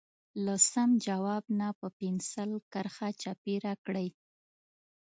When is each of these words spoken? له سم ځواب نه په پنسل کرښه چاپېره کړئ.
له 0.45 0.55
سم 0.71 0.89
ځواب 1.05 1.43
نه 1.59 1.69
په 1.79 1.87
پنسل 1.97 2.51
کرښه 2.71 3.09
چاپېره 3.21 3.73
کړئ. 3.85 4.07